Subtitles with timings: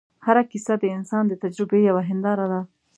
[0.25, 2.61] هره کیسه د انسان د تجربې یوه هنداره ده.